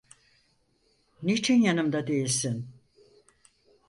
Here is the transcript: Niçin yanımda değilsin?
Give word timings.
Niçin 1.23 1.61
yanımda 1.61 2.07
değilsin? 2.07 2.65